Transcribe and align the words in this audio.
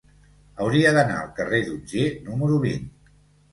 Hauria 0.63 0.93
d'anar 0.95 1.19
al 1.25 1.29
carrer 1.41 1.61
d'Otger 1.69 2.09
número 2.31 2.61
vint. 2.67 2.91